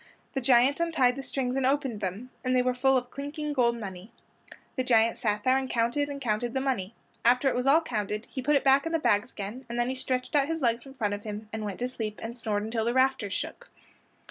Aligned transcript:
The 0.33 0.41
giant 0.41 0.79
untied 0.79 1.15
the 1.15 1.21
strings 1.21 1.55
and 1.55 1.63
opened 1.63 2.01
them, 2.01 2.31
and 2.43 2.55
they 2.55 2.63
were 2.63 2.73
full 2.73 2.97
of 2.97 3.11
clinking 3.11 3.53
golden 3.53 3.79
money. 3.79 4.11
The 4.75 4.83
giant 4.83 5.15
sat 5.19 5.43
there 5.43 5.59
and 5.59 5.69
counted 5.69 6.09
and 6.09 6.19
counted 6.19 6.55
the 6.55 6.59
money. 6.59 6.95
After 7.23 7.47
it 7.49 7.53
was 7.53 7.67
all 7.67 7.81
counted 7.81 8.25
he 8.31 8.41
put 8.41 8.55
it 8.55 8.63
back 8.63 8.87
in 8.87 8.93
the 8.93 8.97
bags 8.97 9.31
again, 9.31 9.63
and 9.69 9.79
then 9.79 9.89
he 9.89 9.93
stretched 9.93 10.33
his 10.35 10.59
legs 10.63 10.81
out 10.81 10.87
in 10.87 10.93
front 10.95 11.13
of 11.13 11.21
him 11.21 11.49
and 11.53 11.63
went 11.65 11.77
to 11.81 11.87
sleep 11.87 12.19
and 12.23 12.35
snored 12.35 12.63
until 12.63 12.83
the 12.85 12.95
rafters 12.95 13.33
shook. 13.33 13.69